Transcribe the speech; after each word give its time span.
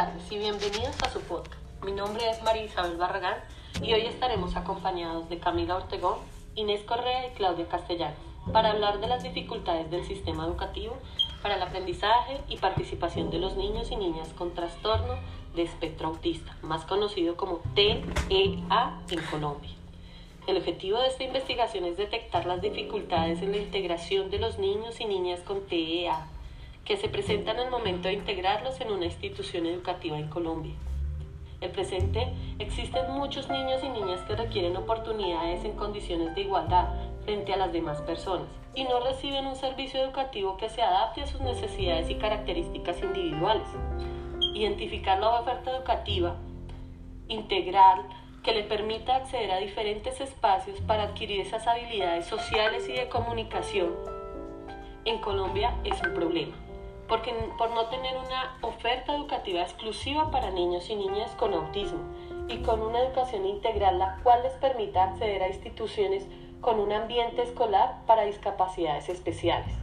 tardes 0.00 0.32
y 0.32 0.38
bienvenidos 0.38 0.96
a 1.02 1.10
su 1.10 1.20
podcast. 1.20 1.60
Mi 1.84 1.92
nombre 1.92 2.26
es 2.30 2.42
María 2.42 2.64
Isabel 2.64 2.96
Barragán 2.96 3.36
y 3.82 3.92
hoy 3.92 4.06
estaremos 4.06 4.56
acompañados 4.56 5.28
de 5.28 5.38
Camila 5.38 5.76
Ortegón, 5.76 6.16
Inés 6.54 6.80
Correa 6.84 7.26
y 7.26 7.34
Claudia 7.34 7.68
Castellanos 7.68 8.16
para 8.50 8.70
hablar 8.70 9.00
de 9.00 9.08
las 9.08 9.22
dificultades 9.22 9.90
del 9.90 10.06
sistema 10.06 10.46
educativo 10.46 10.96
para 11.42 11.56
el 11.56 11.62
aprendizaje 11.62 12.40
y 12.48 12.56
participación 12.56 13.28
de 13.28 13.40
los 13.40 13.58
niños 13.58 13.90
y 13.90 13.96
niñas 13.96 14.30
con 14.38 14.54
trastorno 14.54 15.18
de 15.54 15.64
espectro 15.64 16.08
autista, 16.08 16.56
más 16.62 16.86
conocido 16.86 17.36
como 17.36 17.60
TEA 17.74 19.02
en 19.10 19.20
Colombia. 19.30 19.72
El 20.46 20.56
objetivo 20.56 20.98
de 20.98 21.08
esta 21.08 21.24
investigación 21.24 21.84
es 21.84 21.98
detectar 21.98 22.46
las 22.46 22.62
dificultades 22.62 23.42
en 23.42 23.50
la 23.50 23.58
integración 23.58 24.30
de 24.30 24.38
los 24.38 24.58
niños 24.58 24.98
y 24.98 25.04
niñas 25.04 25.40
con 25.40 25.60
TEA 25.66 26.26
que 26.84 26.96
se 26.96 27.08
presentan 27.08 27.58
al 27.58 27.70
momento 27.70 28.08
de 28.08 28.14
integrarlos 28.14 28.80
en 28.80 28.90
una 28.90 29.06
institución 29.06 29.66
educativa 29.66 30.18
en 30.18 30.28
Colombia. 30.28 30.74
El 31.60 31.70
presente 31.70 32.32
existen 32.58 33.12
muchos 33.12 33.50
niños 33.50 33.82
y 33.84 33.90
niñas 33.90 34.22
que 34.22 34.34
requieren 34.34 34.76
oportunidades 34.76 35.62
en 35.64 35.72
condiciones 35.72 36.34
de 36.34 36.40
igualdad 36.40 36.88
frente 37.24 37.52
a 37.52 37.58
las 37.58 37.70
demás 37.70 38.00
personas 38.00 38.48
y 38.74 38.84
no 38.84 39.00
reciben 39.00 39.46
un 39.46 39.56
servicio 39.56 40.00
educativo 40.00 40.56
que 40.56 40.70
se 40.70 40.80
adapte 40.80 41.22
a 41.22 41.26
sus 41.26 41.42
necesidades 41.42 42.08
y 42.08 42.14
características 42.14 43.02
individuales. 43.02 43.68
Identificar 44.54 45.20
la 45.20 45.40
oferta 45.40 45.70
educativa 45.76 46.36
integral 47.28 48.06
que 48.42 48.54
le 48.54 48.62
permita 48.62 49.16
acceder 49.16 49.50
a 49.50 49.58
diferentes 49.58 50.18
espacios 50.20 50.80
para 50.80 51.02
adquirir 51.02 51.40
esas 51.40 51.66
habilidades 51.66 52.24
sociales 52.24 52.88
y 52.88 52.92
de 52.92 53.08
comunicación 53.10 53.94
en 55.04 55.18
Colombia 55.18 55.74
es 55.84 56.00
un 56.02 56.14
problema 56.14 56.69
porque, 57.10 57.34
por 57.58 57.70
no 57.72 57.86
tener 57.86 58.16
una 58.16 58.56
oferta 58.62 59.16
educativa 59.16 59.62
exclusiva 59.62 60.30
para 60.30 60.52
niños 60.52 60.88
y 60.88 60.94
niñas 60.94 61.32
con 61.32 61.52
autismo 61.52 61.98
y 62.48 62.58
con 62.58 62.80
una 62.80 63.00
educación 63.00 63.44
integral 63.44 63.98
la 63.98 64.20
cual 64.22 64.44
les 64.44 64.52
permita 64.54 65.02
acceder 65.02 65.42
a 65.42 65.48
instituciones 65.48 66.24
con 66.60 66.78
un 66.78 66.92
ambiente 66.92 67.42
escolar 67.42 68.06
para 68.06 68.22
discapacidades 68.22 69.08
especiales. 69.08 69.74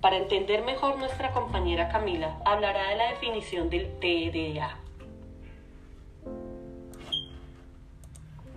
Para 0.00 0.16
entender 0.16 0.64
mejor, 0.64 0.98
nuestra 0.98 1.32
compañera 1.32 1.90
Camila 1.90 2.40
hablará 2.44 2.90
de 2.90 2.96
la 2.96 3.10
definición 3.10 3.70
del 3.70 3.92
TDA. 4.00 4.78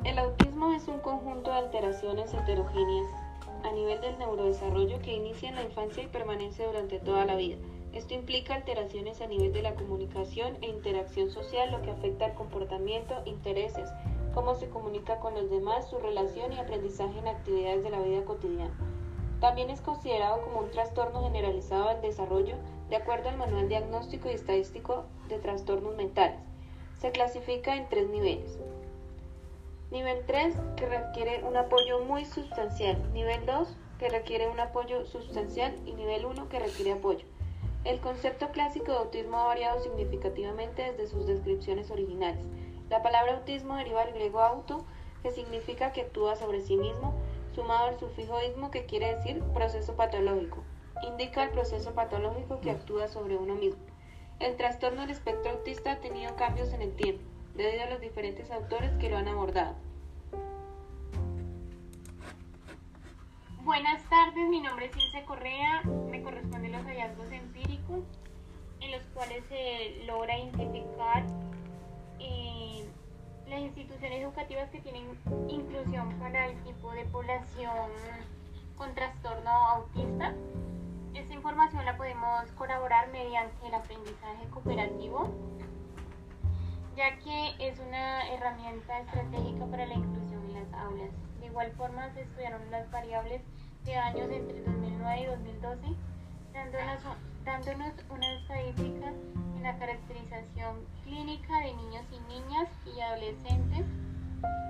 El 0.03 0.17
autismo 0.17 0.73
es 0.73 0.87
un 0.87 0.99
conjunto 1.01 1.51
de 1.51 1.57
alteraciones 1.57 2.33
heterogéneas 2.33 3.11
a 3.63 3.71
nivel 3.71 4.01
del 4.01 4.17
neurodesarrollo 4.17 4.99
que 5.03 5.13
inicia 5.13 5.49
en 5.49 5.55
la 5.55 5.63
infancia 5.63 6.01
y 6.01 6.07
permanece 6.07 6.65
durante 6.65 6.97
toda 6.97 7.25
la 7.25 7.35
vida. 7.35 7.57
Esto 7.93 8.13
implica 8.13 8.55
alteraciones 8.55 9.19
a 9.21 9.27
nivel 9.27 9.51
de 9.51 9.61
la 9.61 9.75
comunicación 9.75 10.57
e 10.61 10.67
interacción 10.67 11.29
social, 11.29 11.71
lo 11.71 11.81
que 11.81 11.91
afecta 11.91 12.25
al 12.25 12.35
comportamiento, 12.35 13.21
intereses, 13.25 13.89
cómo 14.33 14.55
se 14.55 14.69
comunica 14.69 15.19
con 15.19 15.33
los 15.33 15.49
demás, 15.49 15.89
su 15.89 15.99
relación 15.99 16.53
y 16.53 16.59
aprendizaje 16.59 17.19
en 17.19 17.27
actividades 17.27 17.83
de 17.83 17.89
la 17.89 18.01
vida 18.01 18.23
cotidiana. 18.23 18.73
También 19.41 19.69
es 19.69 19.81
considerado 19.81 20.41
como 20.43 20.59
un 20.59 20.71
trastorno 20.71 21.21
generalizado 21.23 21.89
del 21.89 22.01
desarrollo 22.01 22.55
de 22.89 22.95
acuerdo 22.95 23.29
al 23.29 23.37
Manual 23.37 23.67
Diagnóstico 23.67 24.29
y 24.29 24.33
Estadístico 24.33 25.05
de 25.27 25.39
Trastornos 25.39 25.95
Mentales. 25.95 26.39
Se 26.99 27.11
clasifica 27.11 27.75
en 27.75 27.89
tres 27.89 28.07
niveles. 28.09 28.59
Nivel 29.91 30.23
3, 30.25 30.55
que 30.77 30.85
requiere 30.85 31.43
un 31.43 31.57
apoyo 31.57 31.99
muy 32.05 32.23
sustancial. 32.23 33.11
Nivel 33.11 33.45
2, 33.45 33.75
que 33.99 34.07
requiere 34.07 34.47
un 34.47 34.59
apoyo 34.59 35.05
sustancial. 35.05 35.75
Y 35.85 35.93
nivel 35.93 36.25
1, 36.25 36.47
que 36.47 36.59
requiere 36.59 36.93
apoyo. 36.93 37.25
El 37.83 37.99
concepto 37.99 38.49
clásico 38.51 38.91
de 38.91 38.99
autismo 38.99 39.37
ha 39.37 39.45
variado 39.45 39.81
significativamente 39.81 40.83
desde 40.83 41.07
sus 41.07 41.25
descripciones 41.25 41.89
originales. 41.89 42.45
La 42.89 43.01
palabra 43.01 43.37
autismo 43.37 43.75
deriva 43.75 44.05
del 44.05 44.13
griego 44.13 44.39
auto, 44.39 44.85
que 45.23 45.31
significa 45.31 45.91
que 45.91 46.01
actúa 46.01 46.35
sobre 46.35 46.61
sí 46.61 46.77
mismo, 46.77 47.15
sumado 47.55 47.87
al 47.87 47.99
sufijo 47.99 48.37
ismo, 48.43 48.69
que 48.69 48.85
quiere 48.85 49.15
decir 49.15 49.41
proceso 49.55 49.95
patológico. 49.95 50.63
Indica 51.01 51.43
el 51.43 51.49
proceso 51.49 51.95
patológico 51.95 52.61
que 52.61 52.69
actúa 52.69 53.07
sobre 53.07 53.35
uno 53.35 53.55
mismo. 53.55 53.81
El 54.39 54.57
trastorno 54.57 55.01
del 55.01 55.09
espectro 55.09 55.51
autista 55.51 55.93
ha 55.93 56.01
tenido 56.01 56.35
cambios 56.35 56.73
en 56.73 56.83
el 56.83 56.95
tiempo, 56.95 57.23
debido 57.55 57.83
a 57.83 57.89
los 57.89 57.99
diferentes 57.99 58.51
autores 58.51 58.91
que 58.99 59.09
lo 59.09 59.17
han 59.17 59.27
abordado. 59.27 59.73
Buenas 63.63 64.01
tardes, 64.09 64.49
mi 64.49 64.59
nombre 64.59 64.87
es 64.87 64.97
Ilse 64.97 65.23
Correa, 65.23 65.83
me 66.09 66.23
corresponden 66.23 66.71
los 66.71 66.83
hallazgos 66.83 67.31
empíricos 67.31 67.99
en 68.79 68.91
los 68.91 69.03
cuales 69.13 69.43
se 69.49 70.03
logra 70.07 70.35
identificar 70.35 71.23
eh, 72.17 72.89
las 73.47 73.59
instituciones 73.59 74.23
educativas 74.23 74.67
que 74.71 74.79
tienen 74.81 75.15
inclusión 75.47 76.09
para 76.19 76.47
el 76.47 76.59
tipo 76.63 76.91
de 76.93 77.05
población 77.05 77.91
con 78.77 78.95
trastorno 78.95 79.51
autista. 79.51 80.33
Esta 81.13 81.33
información 81.35 81.85
la 81.85 81.97
podemos 81.97 82.51
colaborar 82.57 83.11
mediante 83.11 83.67
el 83.67 83.75
aprendizaje 83.75 84.43
cooperativo, 84.49 85.29
ya 86.95 87.15
que 87.19 87.53
es 87.59 87.79
una 87.79 88.27
herramienta 88.27 89.01
estratégica 89.01 89.67
para 89.67 89.85
la 89.85 89.93
inclusión 89.93 90.43
en 90.45 90.53
las 90.55 90.73
aulas 90.73 91.11
igual 91.51 91.71
forma 91.73 92.09
se 92.13 92.21
estudiaron 92.21 92.61
las 92.71 92.89
variables 92.91 93.41
de 93.83 93.95
años 93.95 94.31
entre 94.31 94.61
2009 94.61 95.21
y 95.21 95.25
2012, 95.25 95.81
dándonos, 96.53 97.17
dándonos 97.43 97.93
una 98.09 98.33
estadística 98.35 99.07
en 99.09 99.63
la 99.63 99.77
caracterización 99.77 100.85
clínica 101.03 101.59
de 101.59 101.73
niños 101.73 102.05
y 102.09 102.19
niñas 102.33 102.69
y 102.85 103.01
adolescentes 103.01 103.85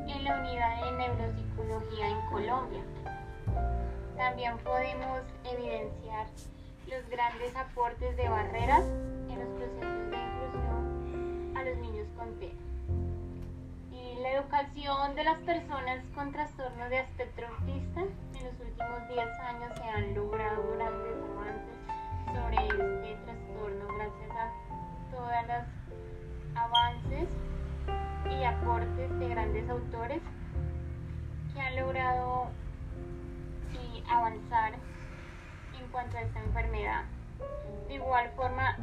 en 0.07 0.23
la 0.23 0.39
unidad 0.39 0.85
de 0.85 0.91
neuropsicología 0.97 2.09
en 2.09 2.21
Colombia. 2.31 2.83
También 4.17 4.57
podemos 4.59 5.21
evidenciar 5.43 6.25
los 6.87 7.07
grandes 7.09 7.55
aportes 7.55 8.17
de 8.17 8.27
barreras 8.27 8.85
en 9.29 9.39
los 9.39 9.49
procesos 9.49 10.09
de 10.09 10.17
inclusión 10.17 11.57
a 11.57 11.63
los 11.63 11.77
niños 11.77 12.07
con 12.17 12.39
TEA 12.39 12.70
la 14.21 14.33
educación 14.33 15.15
de 15.15 15.23
las 15.23 15.39
personas 15.39 16.05
con 16.13 16.31
trastorno 16.31 16.89
de 16.89 16.99
espectro 16.99 17.47
autista 17.47 18.01
en 18.01 18.45
los 18.45 18.59
últimos 18.59 19.07
10 19.07 19.19
años 19.19 19.71
se 19.75 19.83
han 19.83 20.13
logrado 20.13 20.71
grandes 20.75 21.15
avances 21.35 21.75
sobre 22.27 22.67
este 22.67 23.15
trastorno 23.25 23.87
gracias 23.97 24.31
a 24.37 24.51
todos 25.11 25.47
los 25.47 26.57
avances 26.57 27.29
y 28.29 28.43
aportes 28.43 29.19
de 29.19 29.27
grandes 29.29 29.69
autores 29.69 30.21
que 31.53 31.61
han 31.61 31.75
logrado 31.77 32.51
avanzar 34.11 34.73
en 35.79 35.87
cuanto 35.91 36.17
a 36.17 36.21
esta 36.21 36.39
enfermedad. 36.39 37.03
De 37.87 37.95
igual 37.95 38.29
forma, 38.35 38.77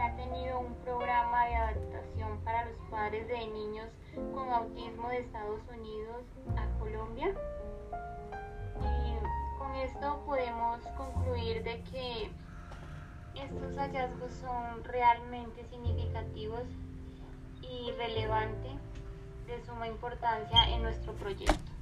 ha 0.00 0.16
tenido 0.16 0.60
un 0.60 0.74
programa 0.76 1.44
de 1.46 1.56
adaptación 1.56 2.38
para 2.42 2.64
los 2.64 2.76
padres 2.90 3.28
de 3.28 3.46
niños 3.48 3.88
con 4.34 4.50
autismo 4.50 5.08
de 5.10 5.18
Estados 5.18 5.60
Unidos 5.68 6.24
a 6.56 6.78
Colombia. 6.78 7.34
Y 8.80 9.58
con 9.58 9.74
esto 9.76 10.22
podemos 10.24 10.80
concluir 10.96 11.62
de 11.64 11.82
que 11.84 12.30
estos 13.34 13.76
hallazgos 13.76 14.32
son 14.32 14.84
realmente 14.84 15.64
significativos 15.64 16.64
y 17.60 17.92
relevantes 17.92 18.72
de 19.46 19.64
suma 19.66 19.86
importancia 19.86 20.68
en 20.70 20.82
nuestro 20.82 21.12
proyecto. 21.14 21.79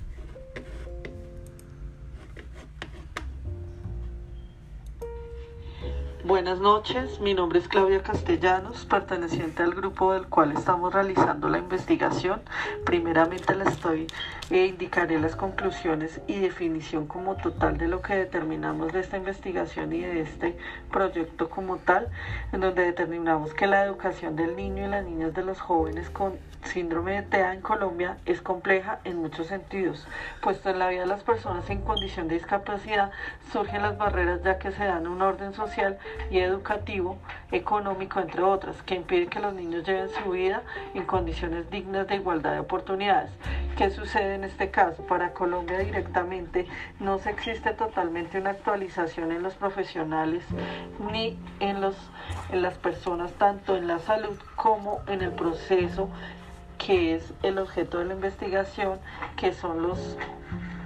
Buenas 6.28 6.60
noches, 6.60 7.21
mi 7.21 7.33
nombre 7.33 7.59
es 7.59 7.69
Claudia 7.69 8.03
Castellanos, 8.03 8.84
perteneciente 8.84 9.63
al 9.63 9.75
grupo 9.75 10.13
del 10.13 10.27
cual 10.27 10.53
estamos 10.53 10.92
realizando 10.92 11.48
la 11.48 11.57
investigación. 11.57 12.42
Primeramente 12.84 13.57
les 13.57 13.69
estoy 13.69 14.07
e 14.51 14.66
indicaré 14.66 15.19
las 15.19 15.36
conclusiones 15.36 16.21
y 16.27 16.39
definición 16.39 17.07
como 17.07 17.36
total 17.36 17.78
de 17.78 17.89
lo 17.89 18.03
que 18.03 18.15
determinamos 18.15 18.92
de 18.92 19.01
esta 19.01 19.16
investigación 19.16 19.91
y 19.95 20.01
de 20.01 20.21
este 20.21 20.59
proyecto 20.92 21.48
como 21.48 21.78
tal, 21.78 22.09
en 22.53 22.60
donde 22.60 22.83
determinamos 22.83 23.54
que 23.54 23.66
la 23.66 23.83
educación 23.83 24.36
del 24.36 24.54
niño 24.54 24.84
y 24.84 24.89
las 24.89 25.07
niñas 25.07 25.33
de 25.33 25.47
los 25.47 25.59
jóvenes 25.60 26.10
con 26.10 26.34
síndrome 26.65 27.13
de 27.13 27.22
TEA 27.22 27.55
en 27.55 27.60
Colombia 27.60 28.19
es 28.27 28.41
compleja 28.41 28.99
en 29.05 29.16
muchos 29.16 29.47
sentidos, 29.47 30.07
puesto 30.41 30.71
en 30.71 30.78
la 30.78 30.89
vida 30.89 31.01
de 31.03 31.07
las 31.07 31.22
personas 31.22 31.69
en 31.71 31.83
condición 31.83 32.28
de 32.28 32.37
discapacidad 32.37 33.10
surgen 33.53 33.83
las 33.83 33.97
barreras 33.97 34.43
ya 34.43 34.59
que 34.59 34.72
se 34.72 34.84
dan 34.84 35.07
un 35.07 35.22
orden 35.22 35.55
social 35.55 35.99
y 36.31 36.39
educativo, 36.39 37.19
económico, 37.53 38.21
entre 38.21 38.43
otras, 38.43 38.83
que 38.83 38.95
impiden 38.95 39.28
que 39.28 39.41
los 39.41 39.55
niños 39.55 39.84
lleven 39.84 40.10
su 40.10 40.31
vida 40.31 40.63
en 40.95 41.05
condiciones 41.05 41.71
dignas 41.71 42.07
de 42.07 42.16
igualdad 42.16 42.53
de 42.53 42.61
oportunidades. 42.61 43.31
¿Qué 43.78 43.92
sucede 43.92 44.34
en 44.34 44.42
este 44.42 44.72
caso? 44.72 45.04
Para 45.04 45.33
Colombia 45.33 45.78
directamente 45.78 46.66
no 46.98 47.21
se 47.21 47.30
existe 47.30 47.75
totalmente 47.75 48.41
una 48.41 48.51
actualización 48.51 49.30
en 49.30 49.45
los 49.45 49.54
profesionales 49.54 50.42
ni 51.13 51.39
en, 51.60 51.80
los, 51.80 51.95
en 52.51 52.63
las 52.63 52.75
personas, 52.77 53.30
tanto 53.34 53.77
en 53.77 53.86
la 53.86 54.01
salud 54.01 54.36
como 54.57 55.03
en 55.07 55.22
el 55.22 55.30
proceso 55.30 56.09
que 56.77 57.15
es 57.15 57.33
el 57.45 57.60
objeto 57.60 58.01
de 58.01 58.07
la 58.07 58.15
investigación, 58.15 58.98
que 59.36 59.53
son 59.53 59.80
los 59.80 60.16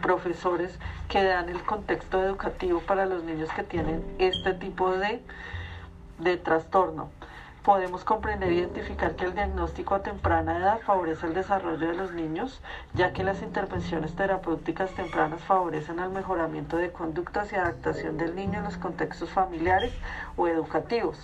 profesores 0.02 0.78
que 1.08 1.24
dan 1.24 1.48
el 1.48 1.62
contexto 1.62 2.22
educativo 2.22 2.80
para 2.80 3.06
los 3.06 3.24
niños 3.24 3.48
que 3.56 3.62
tienen 3.62 4.04
este 4.18 4.52
tipo 4.52 4.90
de, 4.98 5.22
de 6.18 6.36
trastorno 6.36 7.08
podemos 7.64 8.04
comprender 8.04 8.50
e 8.50 8.56
identificar 8.56 9.14
que 9.14 9.24
el 9.24 9.34
diagnóstico 9.34 9.94
a 9.94 10.02
temprana 10.02 10.58
edad 10.58 10.80
favorece 10.80 11.26
el 11.26 11.34
desarrollo 11.34 11.86
de 11.86 11.94
los 11.94 12.12
niños, 12.12 12.60
ya 12.94 13.12
que 13.12 13.22
las 13.22 13.42
intervenciones 13.42 14.14
terapéuticas 14.16 14.90
tempranas 14.92 15.42
favorecen 15.42 16.00
el 16.00 16.10
mejoramiento 16.10 16.76
de 16.76 16.90
conductas 16.90 17.52
y 17.52 17.56
adaptación 17.56 18.18
del 18.18 18.34
niño 18.34 18.58
en 18.58 18.64
los 18.64 18.76
contextos 18.76 19.30
familiares 19.30 19.92
o 20.36 20.48
educativos 20.48 21.18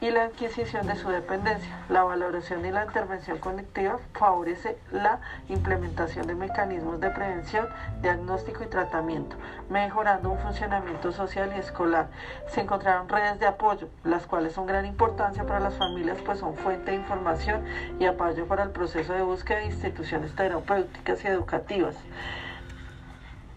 y 0.00 0.10
la 0.10 0.24
adquisición 0.24 0.86
de 0.86 0.96
su 0.96 1.08
dependencia. 1.08 1.84
La 1.88 2.04
valoración 2.04 2.64
y 2.64 2.70
la 2.70 2.84
intervención 2.84 3.38
conectiva 3.38 3.98
favorece 4.12 4.78
la 4.92 5.20
implementación 5.48 6.26
de 6.26 6.34
mecanismos 6.34 7.00
de 7.00 7.10
prevención, 7.10 7.68
diagnóstico 8.00 8.62
y 8.62 8.66
tratamiento, 8.66 9.36
mejorando 9.68 10.30
un 10.30 10.38
funcionamiento 10.38 11.12
social 11.12 11.52
y 11.56 11.60
escolar. 11.60 12.08
Se 12.48 12.60
encontraron 12.60 13.08
redes 13.08 13.40
de 13.40 13.46
apoyo, 13.46 13.88
las 14.04 14.26
cuales 14.26 14.52
son 14.52 14.66
gran 14.66 14.86
importancia 14.86 15.44
para 15.44 15.60
las 15.60 15.74
familias, 15.74 16.18
pues 16.24 16.38
son 16.38 16.54
fuente 16.54 16.92
de 16.92 16.96
información 16.96 17.64
y 17.98 18.06
apoyo 18.06 18.46
para 18.46 18.62
el 18.62 18.70
proceso 18.70 19.12
de 19.12 19.22
búsqueda 19.22 19.58
de 19.58 19.66
instituciones 19.66 20.34
terapéuticas 20.34 21.24
y 21.24 21.28
educativas. 21.28 21.96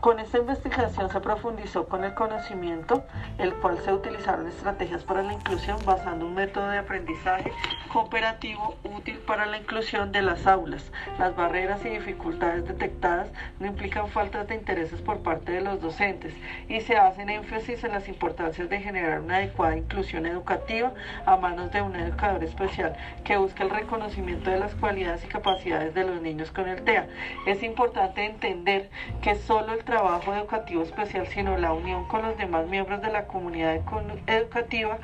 Con 0.02 0.20
esta 0.20 0.40
investigación 0.40 1.12
se 1.12 1.20
profundizó 1.20 1.88
con 1.88 2.04
el 2.04 2.16
conocimiento, 2.16 3.04
el 3.38 3.54
cual 3.54 3.78
se 3.86 3.94
utilizaron 3.94 4.48
estrategias 4.48 5.04
para 5.04 5.22
la 5.22 5.34
inclusión 5.34 5.78
basando 5.86 6.26
un 6.26 6.34
método 6.34 6.70
de 6.70 6.80
aprendizaje 6.80 7.52
cooperativo 7.94 8.78
útil 8.84 9.20
para 9.20 9.46
la 9.46 9.60
inclusión 9.60 10.12
de 10.12 10.24
las 10.24 10.48
aulas. 10.48 10.92
Las 11.20 11.36
barreras 11.36 11.86
y 11.86 11.90
dificultades 11.90 12.68
detectadas 12.68 13.30
no 13.60 13.68
implican 13.68 14.08
faltas 14.08 14.48
de 14.48 14.56
intereses 14.56 15.00
por 15.02 15.20
parte 15.20 15.52
de 15.52 15.62
los 15.62 15.80
docentes 15.80 16.34
y 16.68 16.82
se 16.82 16.98
hacen 16.98 17.30
énfasis 17.30 17.84
en 17.84 17.92
las 17.92 18.08
importancias 18.08 18.70
de 18.70 18.80
generar 18.80 19.22
una 19.22 19.36
adecuada 19.36 19.78
inclusión 19.78 20.26
educativa 20.26 20.94
a 21.28 21.38
manos 21.38 21.72
de 21.72 21.84
un 21.84 21.96
educador 21.96 22.44
especial 22.44 22.96
que 23.24 23.38
busque 23.38 23.62
el 23.62 23.70
reconocimiento 23.70 24.50
de 24.50 24.62
las 24.62 24.74
cualidades 24.74 25.24
y 25.24 25.28
capacidades 25.28 25.94
de 25.94 26.06
los 26.06 26.20
niños 26.24 26.50
con 26.50 26.68
el 26.68 26.82
TEA. 26.82 27.08
Es 27.46 27.62
importante 27.62 28.26
entender 28.26 28.90
que 29.22 29.36
solo 29.36 29.74
el 29.74 29.91
trabajo 29.92 30.34
educativo 30.34 30.84
especial, 30.84 31.28
sino 31.28 31.58
la 31.58 31.74
unión 31.74 32.06
con 32.06 32.22
los 32.22 32.38
demás 32.38 32.66
miembros 32.66 33.02
de 33.02 33.12
la 33.12 33.26
comunidad 33.26 33.76
educativa, 34.26 35.00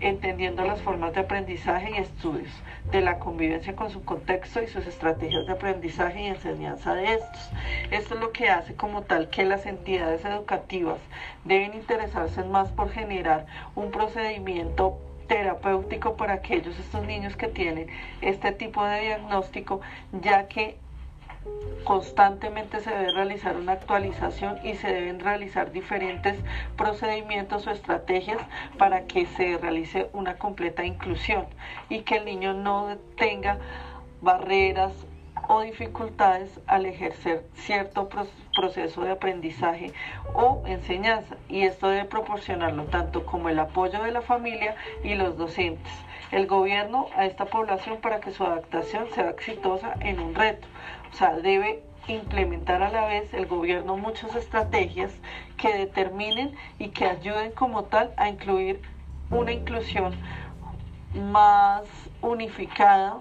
entendiendo 0.00 0.64
las 0.64 0.80
formas 0.82 1.12
de 1.14 1.22
aprendizaje 1.22 1.90
y 1.90 1.96
estudios, 1.96 2.52
de 2.92 3.00
la 3.00 3.18
convivencia 3.18 3.74
con 3.74 3.90
su 3.90 4.04
contexto 4.04 4.62
y 4.62 4.68
sus 4.68 4.86
estrategias 4.86 5.46
de 5.46 5.52
aprendizaje 5.52 6.22
y 6.22 6.26
enseñanza 6.28 6.94
de 6.94 7.14
estos. 7.14 7.50
Esto 7.90 8.14
es 8.14 8.20
lo 8.20 8.30
que 8.30 8.50
hace 8.50 8.76
como 8.76 9.02
tal 9.02 9.30
que 9.30 9.44
las 9.44 9.66
entidades 9.66 10.24
educativas 10.24 11.00
deben 11.44 11.74
interesarse 11.74 12.44
más 12.44 12.68
por 12.70 12.88
generar 12.92 13.46
un 13.74 13.90
procedimiento 13.90 14.96
terapéutico 15.26 16.16
para 16.16 16.34
aquellos 16.34 16.78
estos 16.78 17.04
niños 17.04 17.36
que 17.36 17.48
tienen 17.48 17.88
este 18.20 18.52
tipo 18.52 18.84
de 18.84 19.00
diagnóstico, 19.00 19.80
ya 20.12 20.46
que 20.46 20.76
constantemente 21.84 22.80
se 22.80 22.90
debe 22.90 23.12
realizar 23.12 23.56
una 23.56 23.72
actualización 23.72 24.64
y 24.64 24.74
se 24.74 24.92
deben 24.92 25.20
realizar 25.20 25.72
diferentes 25.72 26.38
procedimientos 26.76 27.66
o 27.66 27.70
estrategias 27.70 28.38
para 28.78 29.06
que 29.06 29.26
se 29.26 29.58
realice 29.58 30.08
una 30.12 30.36
completa 30.36 30.84
inclusión 30.84 31.46
y 31.88 32.00
que 32.02 32.16
el 32.16 32.26
niño 32.26 32.54
no 32.54 32.96
tenga 33.16 33.58
barreras 34.20 34.92
o 35.48 35.62
dificultades 35.62 36.60
al 36.66 36.86
ejercer 36.86 37.44
cierto 37.54 38.08
proceso 38.54 39.02
de 39.02 39.12
aprendizaje 39.12 39.92
o 40.34 40.62
enseñanza 40.66 41.36
y 41.48 41.62
esto 41.62 41.88
debe 41.88 42.04
proporcionarlo 42.04 42.84
tanto 42.84 43.24
como 43.24 43.48
el 43.48 43.58
apoyo 43.58 44.02
de 44.02 44.12
la 44.12 44.20
familia 44.20 44.76
y 45.02 45.14
los 45.14 45.36
docentes 45.36 45.90
el 46.30 46.46
gobierno 46.46 47.08
a 47.16 47.26
esta 47.26 47.46
población 47.46 47.98
para 48.00 48.20
que 48.20 48.30
su 48.30 48.44
adaptación 48.44 49.08
sea 49.10 49.30
exitosa 49.30 49.94
en 50.00 50.20
un 50.20 50.34
reto. 50.34 50.68
O 51.12 51.16
sea, 51.16 51.36
debe 51.36 51.82
implementar 52.08 52.82
a 52.82 52.90
la 52.90 53.06
vez 53.06 53.32
el 53.34 53.46
gobierno 53.46 53.96
muchas 53.96 54.34
estrategias 54.34 55.12
que 55.56 55.76
determinen 55.76 56.54
y 56.78 56.88
que 56.88 57.06
ayuden 57.06 57.52
como 57.52 57.84
tal 57.84 58.12
a 58.16 58.28
incluir 58.28 58.80
una 59.30 59.52
inclusión 59.52 60.14
más 61.14 61.84
unificada, 62.22 63.18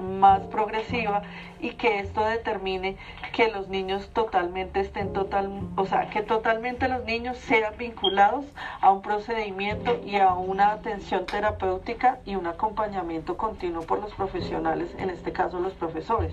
más 0.00 0.40
progresiva 0.42 1.22
y 1.60 1.70
que 1.70 1.98
esto 1.98 2.24
determine 2.24 2.96
que 3.32 3.50
los 3.50 3.68
niños 3.68 4.10
totalmente 4.10 4.80
estén 4.80 5.12
total, 5.12 5.50
o 5.76 5.86
sea, 5.86 6.08
que 6.08 6.22
totalmente 6.22 6.88
los 6.88 7.04
niños 7.04 7.36
sean 7.38 7.76
vinculados 7.76 8.44
a 8.80 8.92
un 8.92 9.02
procedimiento 9.02 10.00
y 10.04 10.16
a 10.16 10.34
una 10.34 10.72
atención 10.72 11.26
terapéutica 11.26 12.18
y 12.24 12.36
un 12.36 12.46
acompañamiento 12.46 13.36
continuo 13.36 13.82
por 13.82 14.00
los 14.00 14.14
profesionales, 14.14 14.94
en 14.98 15.10
este 15.10 15.32
caso 15.32 15.58
los 15.58 15.74
profesores. 15.74 16.32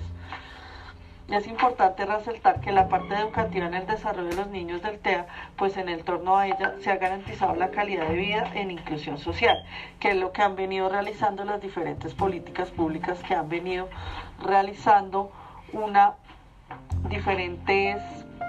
Es 1.29 1.47
importante 1.47 2.05
resaltar 2.05 2.61
que 2.61 2.71
la 2.71 2.87
parte 2.87 3.15
educativa 3.15 3.65
en 3.65 3.73
el 3.73 3.87
desarrollo 3.87 4.29
de 4.29 4.35
los 4.35 4.47
niños 4.47 4.83
del 4.83 4.99
TEA, 4.99 5.25
pues 5.57 5.75
en 5.75 5.89
el 5.89 6.03
torno 6.03 6.37
a 6.37 6.45
ella 6.45 6.75
se 6.81 6.91
ha 6.91 6.97
garantizado 6.97 7.55
la 7.55 7.71
calidad 7.71 8.07
de 8.07 8.15
vida 8.15 8.51
en 8.53 8.69
inclusión 8.69 9.17
social, 9.17 9.65
que 9.99 10.11
es 10.11 10.17
lo 10.17 10.31
que 10.31 10.43
han 10.43 10.55
venido 10.55 10.87
realizando 10.87 11.43
las 11.43 11.59
diferentes 11.61 12.13
políticas 12.13 12.69
públicas 12.69 13.23
que 13.23 13.33
han 13.33 13.49
venido 13.49 13.89
realizando 14.39 15.31
una 15.73 16.13
diferentes 17.09 18.01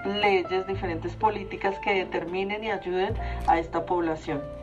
leyes, 0.04 0.66
diferentes 0.66 1.14
políticas 1.16 1.78
que 1.78 1.94
determinen 1.94 2.62
y 2.62 2.70
ayuden 2.70 3.14
a 3.46 3.58
esta 3.58 3.86
población. 3.86 4.55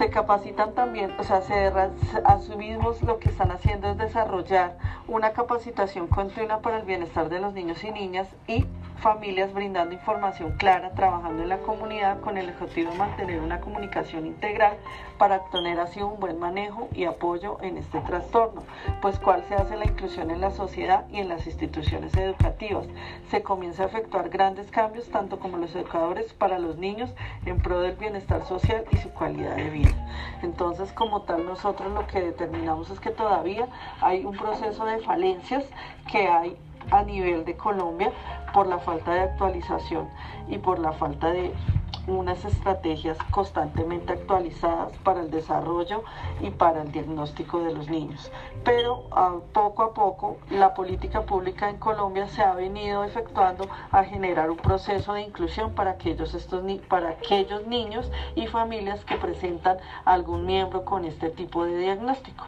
Se 0.00 0.08
capacitan 0.08 0.72
también, 0.72 1.12
o 1.18 1.24
sea, 1.24 1.42
se 1.42 1.70
asumimos 2.24 3.02
lo 3.02 3.18
que 3.18 3.28
están 3.28 3.50
haciendo 3.50 3.90
es 3.90 3.98
desarrollar 3.98 4.78
una 5.06 5.34
capacitación 5.34 6.06
continua 6.06 6.62
para 6.62 6.78
el 6.78 6.84
bienestar 6.84 7.28
de 7.28 7.38
los 7.38 7.52
niños 7.52 7.84
y 7.84 7.90
niñas 7.90 8.26
y 8.46 8.64
familias 9.00 9.52
brindando 9.52 9.94
información 9.94 10.52
clara, 10.58 10.90
trabajando 10.92 11.42
en 11.42 11.48
la 11.48 11.58
comunidad 11.58 12.20
con 12.20 12.36
el 12.36 12.50
objetivo 12.50 12.90
de 12.92 12.98
mantener 12.98 13.40
una 13.40 13.60
comunicación 13.60 14.26
integral 14.26 14.76
para 15.18 15.36
obtener 15.36 15.80
así 15.80 16.00
un 16.00 16.20
buen 16.20 16.38
manejo 16.38 16.88
y 16.92 17.04
apoyo 17.04 17.58
en 17.62 17.78
este 17.78 18.00
trastorno, 18.00 18.62
pues 19.00 19.18
cuál 19.18 19.44
se 19.48 19.54
hace 19.54 19.76
la 19.76 19.86
inclusión 19.86 20.30
en 20.30 20.40
la 20.40 20.50
sociedad 20.50 21.06
y 21.10 21.18
en 21.18 21.28
las 21.28 21.46
instituciones 21.46 22.14
educativas. 22.14 22.86
Se 23.30 23.42
comienza 23.42 23.84
a 23.84 23.86
efectuar 23.86 24.28
grandes 24.28 24.70
cambios 24.70 25.08
tanto 25.10 25.38
como 25.38 25.56
los 25.56 25.74
educadores 25.74 26.32
para 26.34 26.58
los 26.58 26.76
niños 26.76 27.10
en 27.46 27.58
pro 27.58 27.80
del 27.80 27.96
bienestar 27.96 28.44
social 28.46 28.84
y 28.90 28.96
su 28.98 29.12
calidad 29.14 29.56
de 29.56 29.70
vida. 29.70 30.38
Entonces, 30.42 30.92
como 30.92 31.22
tal, 31.22 31.46
nosotros 31.46 31.92
lo 31.92 32.06
que 32.06 32.20
determinamos 32.20 32.90
es 32.90 33.00
que 33.00 33.10
todavía 33.10 33.68
hay 34.00 34.24
un 34.24 34.36
proceso 34.36 34.84
de 34.84 34.98
falencias 35.00 35.64
que 36.10 36.28
hay 36.28 36.56
a 36.90 37.02
nivel 37.02 37.44
de 37.44 37.56
Colombia 37.56 38.12
por 38.52 38.66
la 38.66 38.78
falta 38.78 39.12
de 39.12 39.20
actualización 39.20 40.08
y 40.48 40.58
por 40.58 40.78
la 40.78 40.92
falta 40.92 41.30
de 41.30 41.52
unas 42.06 42.44
estrategias 42.44 43.18
constantemente 43.30 44.12
actualizadas 44.12 44.96
para 44.98 45.20
el 45.20 45.30
desarrollo 45.30 46.02
y 46.40 46.50
para 46.50 46.82
el 46.82 46.92
diagnóstico 46.92 47.62
de 47.62 47.72
los 47.72 47.88
niños. 47.88 48.30
Pero 48.64 49.04
poco 49.52 49.82
a 49.82 49.94
poco 49.94 50.38
la 50.50 50.74
política 50.74 51.22
pública 51.22 51.68
en 51.68 51.78
Colombia 51.78 52.26
se 52.26 52.42
ha 52.42 52.54
venido 52.54 53.04
efectuando 53.04 53.68
a 53.90 54.04
generar 54.04 54.50
un 54.50 54.56
proceso 54.56 55.12
de 55.14 55.22
inclusión 55.22 55.72
para 55.74 55.92
aquellos, 55.92 56.34
estos, 56.34 56.62
para 56.88 57.10
aquellos 57.10 57.66
niños 57.66 58.10
y 58.34 58.46
familias 58.46 59.04
que 59.04 59.16
presentan 59.16 59.78
algún 60.04 60.46
miembro 60.46 60.84
con 60.84 61.04
este 61.04 61.30
tipo 61.30 61.64
de 61.64 61.78
diagnóstico. 61.78 62.46